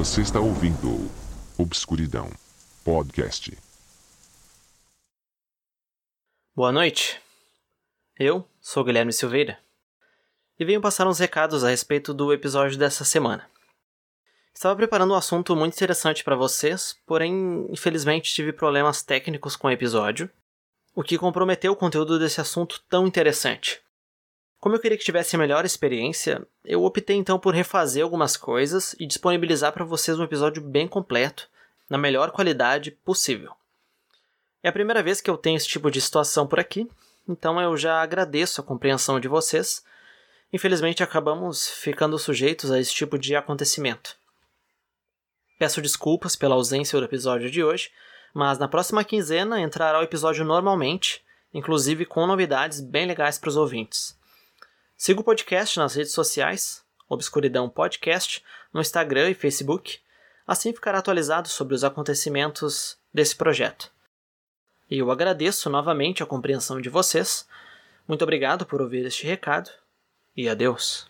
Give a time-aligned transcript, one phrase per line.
[0.00, 1.10] Você está ouvindo
[1.58, 2.30] Obscuridão
[2.82, 3.54] Podcast.
[6.56, 7.20] Boa noite.
[8.18, 9.58] Eu sou Guilherme Silveira
[10.58, 13.46] e venho passar uns recados a respeito do episódio dessa semana.
[14.54, 19.70] Estava preparando um assunto muito interessante para vocês, porém, infelizmente, tive problemas técnicos com o
[19.70, 20.30] episódio,
[20.94, 23.82] o que comprometeu o conteúdo desse assunto tão interessante.
[24.60, 28.94] Como eu queria que tivesse a melhor experiência, eu optei então por refazer algumas coisas
[29.00, 31.48] e disponibilizar para vocês um episódio bem completo,
[31.88, 33.52] na melhor qualidade possível.
[34.62, 36.86] É a primeira vez que eu tenho esse tipo de situação por aqui,
[37.26, 39.82] então eu já agradeço a compreensão de vocês.
[40.52, 44.14] Infelizmente acabamos ficando sujeitos a esse tipo de acontecimento.
[45.58, 47.90] Peço desculpas pela ausência do episódio de hoje,
[48.34, 51.24] mas na próxima quinzena entrará o episódio normalmente,
[51.54, 54.19] inclusive com novidades bem legais para os ouvintes.
[55.02, 59.98] Siga o podcast nas redes sociais, Obscuridão Podcast, no Instagram e Facebook.
[60.46, 63.90] Assim ficará atualizado sobre os acontecimentos desse projeto.
[64.90, 67.48] E eu agradeço novamente a compreensão de vocês.
[68.06, 69.70] Muito obrigado por ouvir este recado
[70.36, 71.09] e adeus.